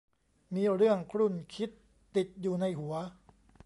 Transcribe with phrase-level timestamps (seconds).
[0.55, 1.69] มีเรื่องครุ่นคิด
[2.15, 2.93] ติดอยู่ในหัว